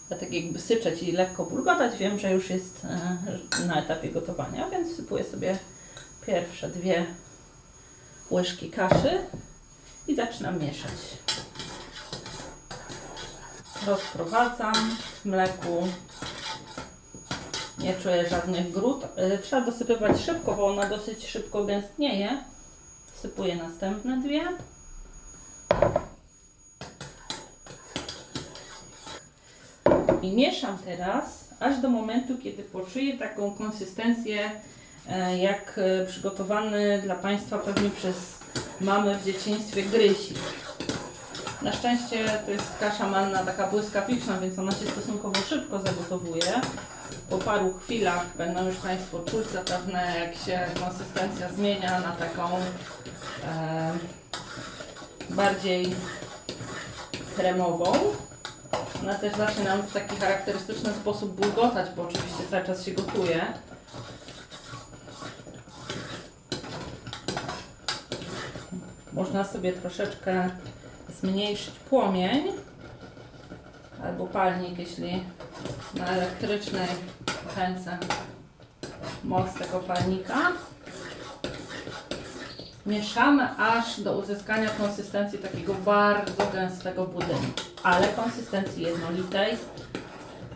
[0.09, 4.97] tak jakby syczeć i lekko bulgotać, wiem, że już jest e, na etapie gotowania, więc
[4.97, 5.59] sypuję sobie
[6.27, 7.07] pierwsze dwie
[8.31, 9.19] łyżki kaszy
[10.09, 10.91] i zaczynam mieszać.
[13.87, 14.75] Rozprowadzam
[15.23, 15.89] w mleku
[17.79, 19.05] Nie czuję żadnych grud.
[19.05, 22.45] Y, Trzeba dosypywać szybko, bo ona dosyć szybko gęstnieje.
[23.15, 24.43] Sypuję następne dwie.
[30.23, 34.51] I mieszam teraz, aż do momentu, kiedy poczuję taką konsystencję,
[35.09, 38.17] e, jak e, przygotowany dla Państwa pewnie przez
[38.81, 40.39] mamy w dzieciństwie gryzik.
[41.63, 46.61] Na szczęście to jest kasza manna taka błyskawiczna, więc ona się stosunkowo szybko zagotowuje.
[47.31, 52.57] Po paru chwilach będą już Państwo czuć zapewne, jak się konsystencja zmienia na taką
[53.47, 53.93] e,
[55.31, 55.95] bardziej
[57.37, 57.93] kremową.
[59.03, 63.47] Ona też zacznie nam w taki charakterystyczny sposób bulgotać, bo oczywiście cały czas się gotuje.
[69.13, 70.51] Można sobie troszeczkę
[71.21, 72.45] zmniejszyć płomień
[74.05, 75.25] albo palnik, jeśli
[75.95, 76.89] na elektrycznej
[77.55, 77.99] kręcę
[79.25, 80.53] moc tego palnika.
[82.87, 89.57] Mieszamy aż do uzyskania konsystencji takiego bardzo gęstego budynku, ale konsystencji jednolitej,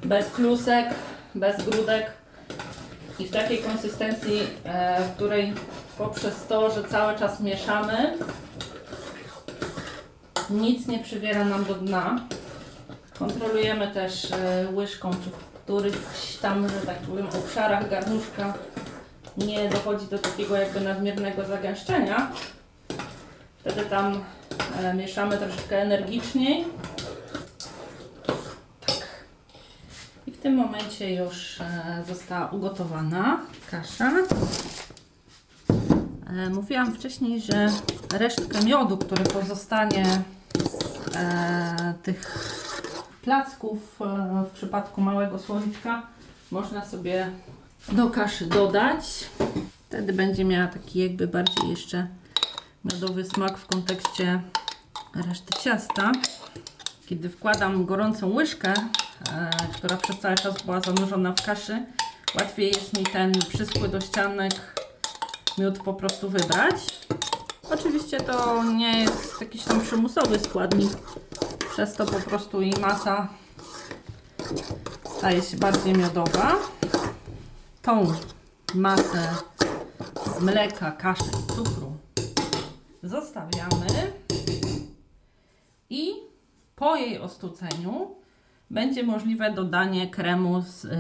[0.05, 0.87] bez klusek,
[1.35, 2.11] bez grudek
[3.19, 5.53] i w takiej konsystencji, e, w której
[5.99, 8.19] poprzez to, że cały czas mieszamy,
[10.51, 12.21] nic nie przywiera nam do dna.
[13.19, 18.55] Kontrolujemy też e, łyżką, czy w którychś tam, że tak powiem, obszarach garnuszka
[19.37, 22.31] nie dochodzi do takiego jakby nadmiernego zagęszczenia.
[23.59, 24.25] Wtedy tam
[24.83, 26.65] e, mieszamy troszeczkę energiczniej.
[28.87, 29.07] Tak.
[30.27, 34.13] I w tym momencie już e, została ugotowana kasza.
[36.51, 37.69] Mówiłam wcześniej, że
[38.13, 40.05] resztkę miodu, który pozostanie
[41.17, 42.49] e, tych
[43.23, 46.03] placków e, w przypadku małego słoiczka,
[46.51, 47.31] można sobie
[47.93, 49.31] do kaszy dodać.
[49.88, 52.07] Wtedy będzie miała taki jakby bardziej jeszcze
[52.85, 54.40] miodowy smak w kontekście
[55.29, 56.12] reszty ciasta.
[57.07, 58.75] Kiedy wkładam gorącą łyżkę,
[59.33, 61.83] e, która przez cały czas była zanurzona w kaszy,
[62.35, 64.85] łatwiej jest mi ten przyschły do ścianek
[65.59, 67.07] miód po prostu wybrać.
[67.70, 70.92] Oczywiście to nie jest jakiś tam przymusowy składnik,
[71.70, 73.29] przez to po prostu i masa
[75.18, 76.57] staje się bardziej miodowa.
[77.83, 78.12] Tą
[78.74, 79.35] masę
[80.37, 81.96] z mleka, kaszy cukru
[83.03, 84.12] zostawiamy
[85.90, 86.12] i
[86.77, 88.14] po jej ostudzeniu
[88.70, 90.90] będzie możliwe dodanie kremu z y,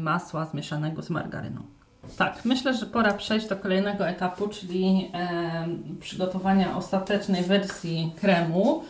[0.00, 1.79] masła zmieszanego z margaryną.
[2.16, 5.68] Tak, myślę, że pora przejść do kolejnego etapu, czyli e,
[6.00, 8.84] przygotowania ostatecznej wersji kremu,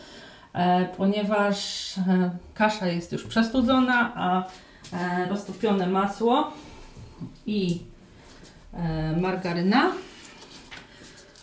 [0.53, 1.57] e, ponieważ
[1.97, 4.43] e, kasza jest już przestudzona, a
[4.93, 6.51] e, roztopione masło
[7.45, 7.81] i
[8.73, 9.91] e, margaryna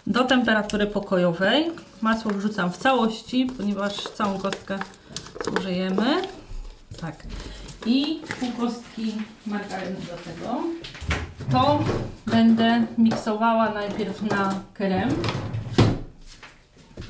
[0.06, 1.70] do temperatury pokojowej.
[2.00, 4.78] Masło wrzucam w całości, ponieważ całą kostkę
[5.44, 6.22] zużyjemy.
[7.00, 7.26] Tak.
[7.86, 9.14] I pół kostki
[9.46, 10.62] margaryny do tego.
[11.52, 11.78] To
[12.26, 15.08] będę miksowała najpierw na krem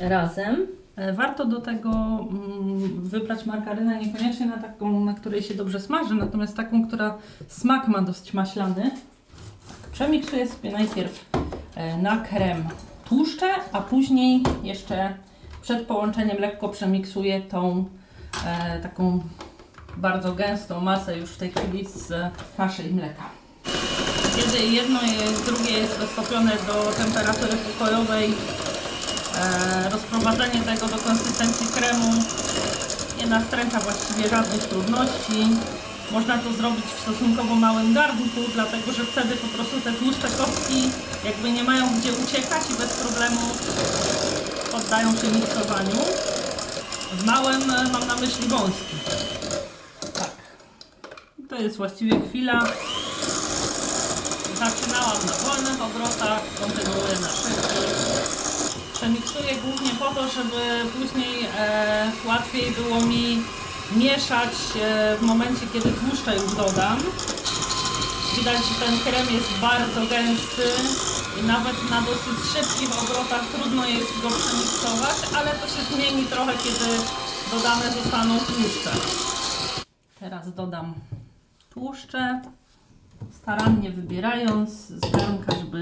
[0.01, 0.67] razem.
[0.97, 6.15] E, Warto do tego mm, wybrać margarynę niekoniecznie na taką, na której się dobrze smaży,
[6.15, 8.91] natomiast taką, która smak ma dosyć maślany.
[9.93, 11.25] Przemiksuję sobie najpierw
[11.77, 12.65] e, na krem
[13.09, 15.15] tłuszcze, a później jeszcze
[15.63, 17.85] przed połączeniem lekko przemiksuję tą
[18.47, 19.21] e, taką
[19.97, 22.13] bardzo gęstą masę już w tej chwili z
[22.57, 23.23] kaszy i mleka.
[24.53, 28.35] Kiedy jedno jest, drugie jest roztopione do temperatury pokojowej,
[29.35, 32.13] e, rozprowadzenie tego do konsystencji kremu
[33.19, 35.49] nie nastręcza właściwie żadnych trudności.
[36.11, 40.91] Można to zrobić w stosunkowo małym garnku, dlatego że wtedy po prostu te tłuste kostki
[41.25, 43.41] jakby nie mają gdzie uciekać i bez problemu
[44.73, 46.01] poddają się miksowaniu.
[47.13, 48.97] W małym e, mam na myśli wąski.
[50.15, 50.31] Tak.
[51.49, 52.65] To jest właściwie chwila.
[54.59, 57.95] Zaczynałam na wolnych obrotach, kontynuuję na szybkich.
[58.93, 60.61] Przemiksuję głównie po to, żeby
[60.99, 63.43] później e, łatwiej było mi
[63.97, 66.99] mieszać e, w momencie, kiedy tłuszcze już dodam.
[68.37, 70.69] Widać, że ten krem jest bardzo gęsty
[71.41, 76.53] i nawet na dosyć szybkich obrotach trudno jest go przemiksować, ale to się zmieni trochę,
[76.53, 76.89] kiedy
[77.51, 78.93] dodane zostaną tłuszcze.
[80.21, 80.95] Teraz dodam
[81.71, 82.41] tłuszcze,
[83.33, 85.81] starannie wybierając z garnka, żeby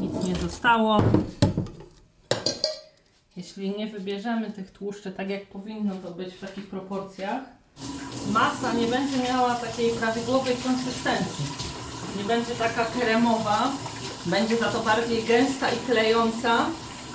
[0.00, 1.02] nic nie zostało.
[3.36, 7.42] Jeśli nie wybierzemy tych tłuszczy tak jak powinno to być w takich proporcjach,
[8.32, 11.44] masa nie będzie miała takiej prawidłowej konsystencji.
[12.18, 13.72] Nie będzie taka kremowa,
[14.26, 16.66] będzie za to bardziej gęsta i klejąca,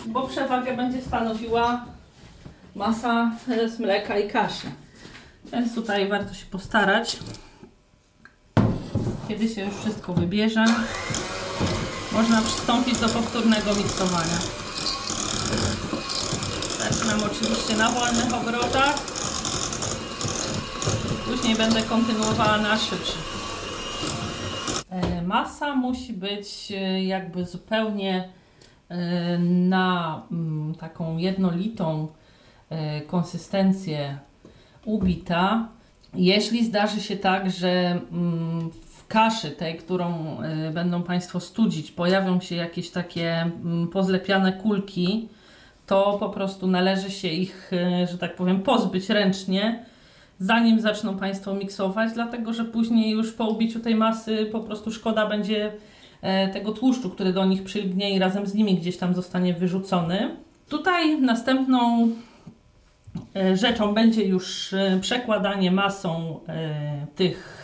[0.05, 1.85] bo przewagę będzie stanowiła
[2.75, 3.31] masa
[3.75, 4.67] z mleka i kaszy.
[5.45, 7.17] Więc tutaj warto się postarać.
[9.31, 10.65] Kiedy się już wszystko wybierze,
[12.11, 14.37] można przystąpić do powtórnego miksowania.
[16.79, 18.95] Zaczynam oczywiście na wolnych obrotach.
[21.25, 23.23] Później będę kontynuowała na szybszych.
[24.89, 28.29] E, Masa musi być e, jakby zupełnie
[28.89, 32.07] e, na mm, taką jednolitą
[33.07, 34.17] konsystencję
[34.85, 35.67] ubita.
[36.13, 38.69] Jeśli zdarzy się tak, że mm,
[39.11, 45.29] kaszy tej, którą e, będą Państwo studzić, pojawią się jakieś takie mm, pozlepiane kulki,
[45.85, 49.85] to po prostu należy się ich, e, że tak powiem, pozbyć ręcznie,
[50.39, 55.27] zanim zaczną Państwo miksować, dlatego że później już po ubiciu tej masy po prostu szkoda
[55.27, 55.71] będzie
[56.21, 60.35] e, tego tłuszczu, który do nich przylgnie i razem z nimi gdzieś tam zostanie wyrzucony.
[60.69, 62.09] Tutaj następną
[63.35, 66.39] e, rzeczą będzie już e, przekładanie masą
[67.15, 67.60] tych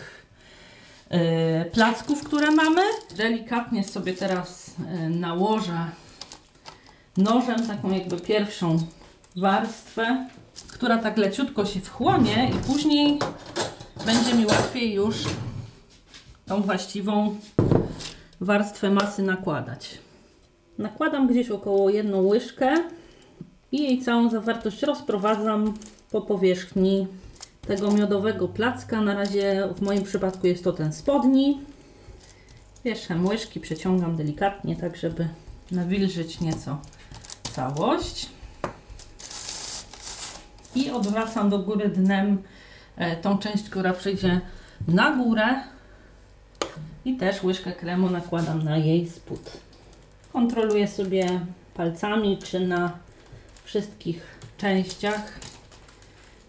[1.72, 2.82] placków, które mamy.
[3.18, 5.92] Delikatnie sobie teraz e, nałożę
[7.18, 8.80] nożem taką jakby pierwszą
[9.36, 10.28] warstwę,
[10.68, 13.20] która tak leciutko się wchłonie i później
[14.06, 15.16] będzie mi łatwiej już
[16.46, 17.36] tą właściwą
[18.42, 19.98] warstwę masy nakładać.
[20.78, 22.76] Nakładam gdzieś około jedną łyżkę
[23.72, 25.74] i jej całą zawartość rozprowadzam
[26.12, 27.08] po powierzchni
[27.68, 29.02] tego miodowego placka.
[29.02, 31.62] Na razie w moim przypadku jest to ten spodni.
[32.86, 35.28] Wierzchem łyżki przeciągam delikatnie, tak żeby
[35.72, 36.78] nawilżyć nieco
[37.56, 38.30] całość.
[40.76, 42.44] I odwracam do góry dnem
[42.98, 44.42] e, tą część, która przyjdzie
[44.88, 45.64] na górę.
[47.06, 49.52] I też łyżkę kremu nakładam na jej spód.
[50.34, 51.40] Kontroluję sobie
[51.74, 52.92] palcami, czy na
[53.64, 55.40] wszystkich częściach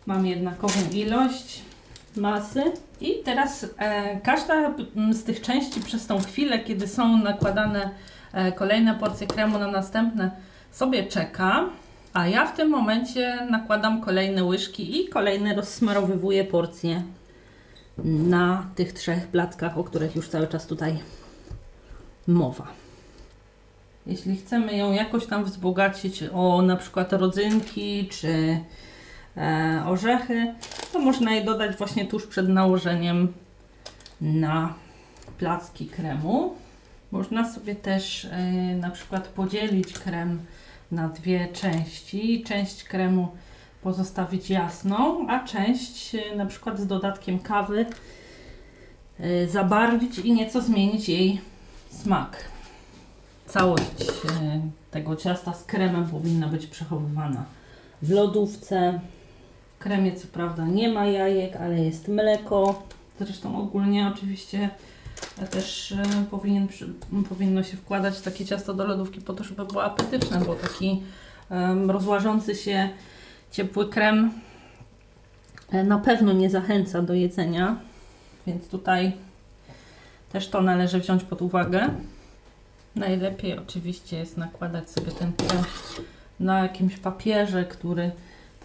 [0.09, 1.63] mam jednakową ilość
[2.17, 2.63] masy.
[3.01, 4.75] I teraz e, każda
[5.13, 7.91] z tych części przez tą chwilę, kiedy są nakładane
[8.33, 10.31] e, kolejne porcje kremu na następne,
[10.73, 11.65] sobie czeka.
[12.13, 17.03] A ja w tym momencie nakładam kolejne łyżki i kolejne rozsmarowywuję porcje
[18.05, 20.99] na tych trzech plackach, o których już cały czas tutaj
[22.27, 22.67] mowa.
[24.07, 28.61] Jeśli chcemy ją jakoś tam wzbogacić o na przykład rodzynki czy
[29.87, 30.55] orzechy,
[30.93, 33.33] to można je dodać właśnie tuż przed nałożeniem
[34.21, 34.75] na
[35.39, 36.55] placki kremu.
[37.11, 40.41] Można sobie też e, na przykład podzielić krem
[40.93, 42.45] na dwie części.
[42.47, 43.29] Część kremu
[43.83, 47.87] pozostawić jasną, a część e, na przykład z dodatkiem kawy
[49.21, 51.41] e, zabarwić i nieco zmienić jej
[51.91, 52.45] smak.
[53.47, 54.61] Całość e,
[54.91, 57.45] tego ciasta z kremem powinna być przechowywana
[58.03, 59.01] w lodówce.
[59.79, 62.83] Kremie co prawda nie ma jajek, ale jest mleko.
[63.21, 64.71] Zresztą ogólnie oczywiście
[65.51, 66.69] też e, powinien,
[67.29, 71.03] powinno się wkładać takie ciasto do lodówki po to, żeby było apetyczne, bo taki
[71.51, 72.89] em, rozłażący się
[73.51, 74.31] ciepły krem
[75.71, 77.77] e, na pewno nie zachęca do jedzenia,
[78.47, 79.13] więc tutaj
[80.33, 81.89] też to należy wziąć pod uwagę.
[82.97, 85.63] Najlepiej oczywiście jest nakładać sobie ten krem
[86.41, 88.11] na jakimś papierze, który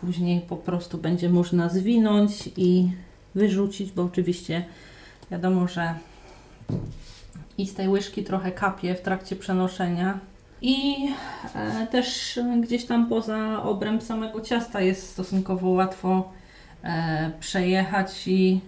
[0.05, 2.91] później po prostu będzie można zwinąć i
[3.35, 4.65] wyrzucić, bo oczywiście
[5.31, 5.93] wiadomo, że
[7.57, 10.19] i z tej łyżki trochę kapie w trakcie przenoszenia.
[10.61, 10.95] I
[11.55, 16.31] e, też gdzieś tam poza obręb samego ciasta jest stosunkowo łatwo
[16.83, 18.61] e, przejechać i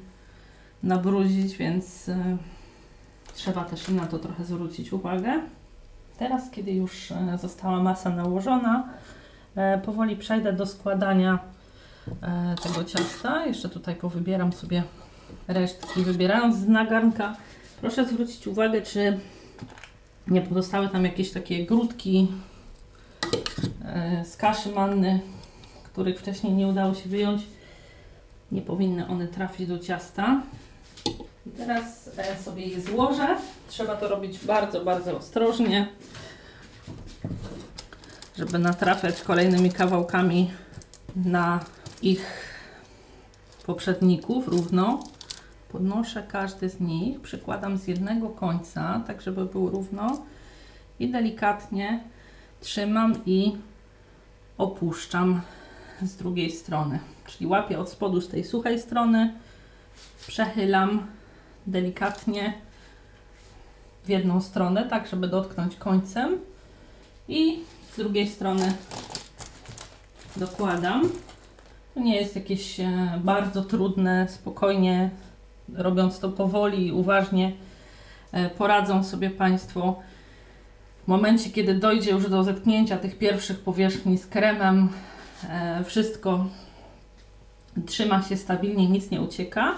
[0.84, 2.38] nabrudzić, więc e,
[3.34, 5.42] trzeba też na to trochę zwrócić uwagę.
[6.18, 8.90] Teraz, kiedy już została masa nałożona,
[9.86, 11.40] powoli przejdę do składania
[12.22, 13.46] e, tego ciasta.
[13.46, 14.84] Jeszcze tutaj powybieram sobie
[15.48, 16.04] resztki.
[16.04, 17.36] Wybierając z nagarnka,
[17.82, 19.20] proszę zwrócić uwagę, czy
[20.28, 22.28] nie pozostały tam jakieś takie grudki
[23.86, 25.20] e, z kaszy manny,
[25.84, 27.42] których wcześniej nie udało się wyjąć.
[28.52, 30.42] Nie powinny one trafić do ciasta.
[31.46, 33.28] I teraz e, sobie je złożę.
[33.68, 35.88] Trzeba to robić bardzo, bardzo ostrożnie,
[38.38, 40.52] żeby natrafiać kolejnymi kawałkami
[41.16, 41.60] na
[42.02, 42.26] ich
[43.66, 45.00] poprzedników równo.
[45.72, 50.22] Podnoszę każdy z nich, przykładam z jednego końca, tak żeby był równo
[51.00, 52.04] i delikatnie
[52.62, 53.58] trzymam i
[54.58, 55.42] opuszczam
[56.02, 57.00] z drugiej strony.
[57.26, 59.34] Czyli łapię od spodu z tej suchej strony,
[60.28, 61.08] przechylam
[61.68, 62.54] delikatnie
[64.04, 66.38] w jedną stronę, tak żeby dotknąć końcem
[67.28, 67.64] i
[67.96, 68.74] z drugiej strony
[70.36, 71.10] dokładam.
[71.94, 75.10] To nie jest jakieś e, bardzo trudne, spokojnie
[75.76, 77.52] robiąc to powoli i uważnie
[78.32, 80.00] e, poradzą sobie Państwo.
[81.04, 84.90] W momencie, kiedy dojdzie już do zetknięcia tych pierwszych powierzchni z kremem,
[85.50, 86.46] e, wszystko
[87.86, 89.74] trzyma się stabilnie, nic nie ucieka,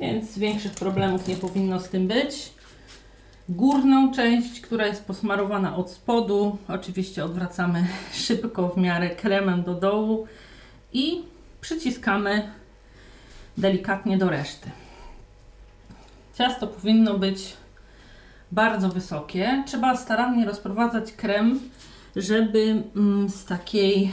[0.00, 2.52] więc większych problemów nie powinno z tym być.
[3.48, 7.86] Górną część, która jest posmarowana od spodu, oczywiście odwracamy
[8.26, 10.26] szybko w miarę kremem do dołu
[10.92, 11.22] i
[11.60, 12.52] przyciskamy
[13.58, 14.70] delikatnie do reszty.
[16.34, 17.56] Ciasto powinno być
[18.52, 19.62] bardzo wysokie.
[19.66, 21.60] Trzeba starannie rozprowadzać krem,
[22.16, 24.12] żeby mm, z takiej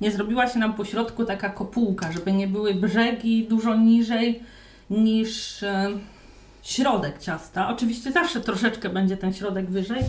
[0.00, 4.42] nie zrobiła się nam po środku taka kopułka, żeby nie były brzegi dużo niżej
[4.90, 5.90] niż e,
[6.62, 7.68] środek ciasta.
[7.68, 10.02] Oczywiście zawsze troszeczkę będzie ten środek wyżej,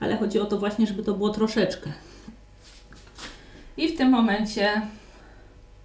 [0.00, 1.92] ale chodzi o to właśnie, żeby to było troszeczkę.
[3.76, 4.82] I w tym momencie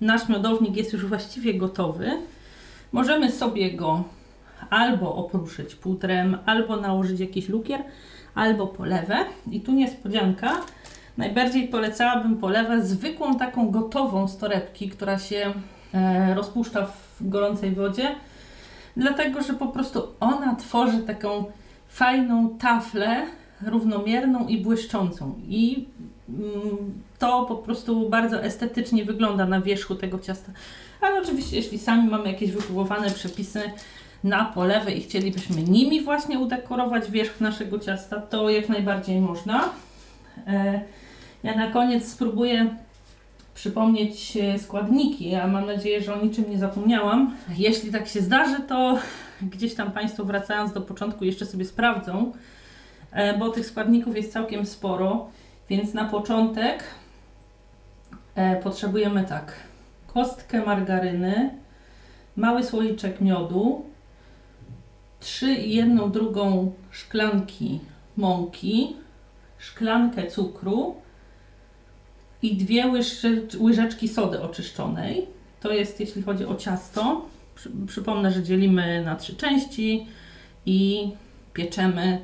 [0.02, 2.12] nasz miodownik jest już właściwie gotowy.
[2.92, 4.04] Możemy sobie go
[4.70, 7.84] albo opruszyć putrem, albo nałożyć jakiś lukier,
[8.36, 9.18] albo polewę.
[9.52, 10.62] I tu niespodzianka.
[11.18, 15.54] Najbardziej polecałabym polewę zwykłą taką gotową z torebki, która się
[15.94, 18.16] e, rozpuszcza w gorącej wodzie,
[19.00, 21.46] dlatego że po prostu ona tworzy taką
[21.88, 23.26] fajną taflę
[23.62, 25.36] równomierną i błyszczącą.
[25.48, 25.86] I
[26.30, 30.52] mm, to po prostu bardzo estetycznie wygląda na wierzchu tego ciasta.
[31.02, 33.62] Ale oczywiście, jeśli sami mamy jakieś wypróbowane przepisy
[34.24, 39.70] na polewę i chcielibyśmy nimi właśnie udekorować wierzch naszego ciasta, to jak najbardziej można.
[40.48, 40.82] E,
[41.44, 42.76] ja na koniec spróbuję
[43.60, 47.36] przypomnieć e, składniki, a mam nadzieję, że o niczym nie zapomniałam.
[47.58, 49.00] Jeśli tak się zdarzy, to
[49.42, 52.32] gdzieś tam Państwo wracając do początku jeszcze sobie sprawdzą,
[53.12, 55.30] e, bo tych składników jest całkiem sporo,
[55.70, 56.84] więc na początek
[58.64, 59.54] potrzebujemy tak,
[60.08, 61.50] kostkę margaryny,
[62.36, 63.86] mały słoiczek miodu,
[65.20, 67.80] 3 i jedną drugą szklanki
[68.18, 68.96] mąki,
[69.58, 70.96] szklankę cukru
[72.42, 72.92] i dwie
[73.60, 75.26] łyżeczki sody oczyszczonej.
[75.60, 77.26] To jest jeśli chodzi o ciasto.
[77.88, 80.08] Przypomnę, że dzielimy na trzy części
[80.66, 81.12] i
[81.54, 82.20] pieczemy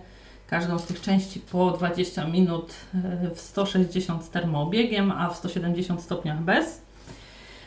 [0.48, 6.02] każdą z tych części po 20 minut e, w 160 z termoobiegiem, a w 170
[6.02, 6.82] stopniach bez.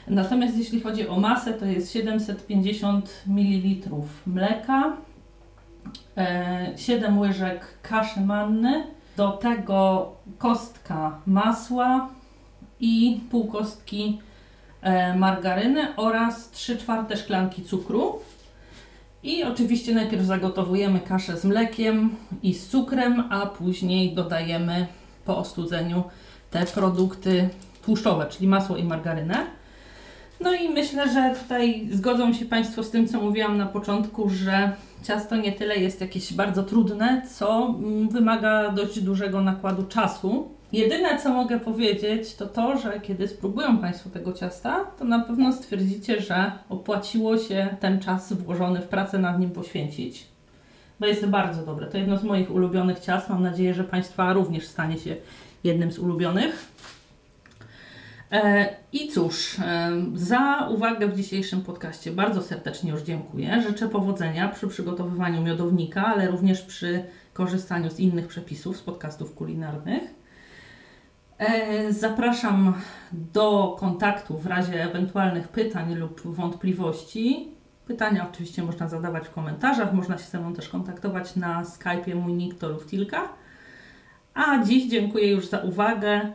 [0.09, 3.91] Natomiast jeśli chodzi o masę, to jest 750 ml
[4.27, 4.97] mleka,
[6.77, 8.87] 7 e, łyżek kaszy manny,
[9.17, 12.09] do tego kostka masła
[12.81, 14.19] i pół kostki
[14.83, 18.19] e, margaryny oraz 3 czwarte szklanki cukru.
[19.23, 24.87] I oczywiście najpierw zagotowujemy kaszę z mlekiem i z cukrem, a później dodajemy
[25.25, 26.05] po ostudzeniu
[26.51, 27.49] te produkty
[27.85, 29.47] tłuszczowe, czyli masło i margarynę.
[30.41, 34.73] No i myślę, że tutaj zgodzą się Państwo z tym, co mówiłam na początku, że
[35.03, 40.49] ciasto nie tyle jest jakieś bardzo trudne, co mm, wymaga dość dużego nakładu czasu.
[40.73, 45.53] Jedyne, co mogę powiedzieć, to to, że kiedy spróbują Państwo tego ciasta, to na pewno
[45.53, 50.27] stwierdzicie, że opłaciło się ten czas włożony w pracę nad nim poświęcić.
[51.01, 51.87] Bo jest bardzo dobre.
[51.87, 53.29] To jedno z moich ulubionych ciast.
[53.29, 55.17] Mam nadzieję, że Państwa również stanie się
[55.65, 56.73] jednym z ulubionych.
[58.33, 63.63] E, I cóż, e, za uwagę w dzisiejszym podcaście bardzo serdecznie już dziękuję.
[63.63, 70.18] Życzę powodzenia przy przygotowywaniu miodownika, ale również przy korzystaniu z innych przepisów z podcastów kulinarnych.
[71.39, 72.75] E, zapraszam
[73.13, 77.49] do kontaktu w razie ewentualnych pytań lub wątpliwości.
[77.87, 82.33] Pytania oczywiście można zadawać w komentarzach, można się ze mną też kontaktować na Skype'ie mój
[82.33, 83.29] nick to Luftilka.
[84.35, 86.33] A dziś dziękuję już za uwagę.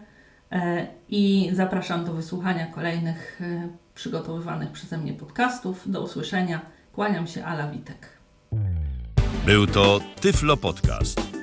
[0.51, 5.91] E, i zapraszam do wysłuchania kolejnych e, przygotowywanych przeze mnie podcastów.
[5.91, 6.61] Do usłyszenia.
[6.93, 8.09] Kłaniam się, Ala Witek.
[9.45, 11.42] Był to Tyflo Podcast.